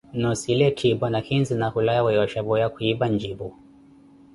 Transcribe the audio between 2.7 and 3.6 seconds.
khwipa ncipu.